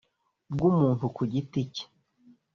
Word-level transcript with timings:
Bw 0.53 0.61
umuntu 0.71 1.03
ku 1.15 1.21
giti 1.31 1.61
cye 1.73 1.85